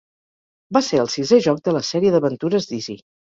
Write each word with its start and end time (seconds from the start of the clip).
Va 0.77 0.81
ser 0.85 1.01
el 1.01 1.11
sisè 1.17 1.39
joc 1.47 1.61
de 1.69 1.75
la 1.77 1.83
sèrie 1.91 2.13
d'aventures 2.17 2.69
Dizzy. 2.73 2.99